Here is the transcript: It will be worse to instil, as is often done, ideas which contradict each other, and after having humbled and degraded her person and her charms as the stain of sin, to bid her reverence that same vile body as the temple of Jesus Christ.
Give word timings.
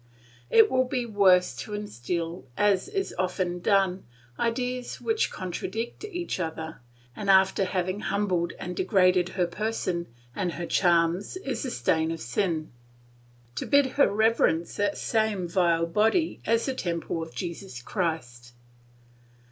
It 0.49 0.71
will 0.71 0.85
be 0.85 1.05
worse 1.05 1.55
to 1.57 1.75
instil, 1.75 2.47
as 2.57 2.87
is 2.89 3.13
often 3.19 3.59
done, 3.59 4.03
ideas 4.39 4.99
which 4.99 5.29
contradict 5.29 6.03
each 6.05 6.39
other, 6.39 6.81
and 7.15 7.29
after 7.29 7.65
having 7.65 7.99
humbled 7.99 8.53
and 8.57 8.75
degraded 8.75 9.29
her 9.37 9.45
person 9.45 10.07
and 10.35 10.53
her 10.53 10.65
charms 10.65 11.35
as 11.45 11.61
the 11.61 11.69
stain 11.69 12.09
of 12.09 12.19
sin, 12.19 12.71
to 13.53 13.67
bid 13.67 13.85
her 13.91 14.11
reverence 14.11 14.75
that 14.77 14.97
same 14.97 15.47
vile 15.47 15.85
body 15.85 16.41
as 16.47 16.65
the 16.65 16.73
temple 16.73 17.21
of 17.21 17.35
Jesus 17.35 17.79
Christ. 17.79 18.53